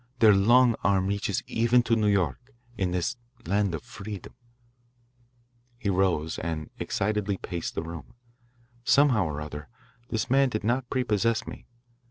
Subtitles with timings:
[0.17, 4.33] Their long arm reaches even to New York, in this land of freedom."
[5.77, 8.15] He rose and excitedly paced the room.
[8.83, 9.67] Somehow or other,
[10.09, 11.67] this man did not prepossess me.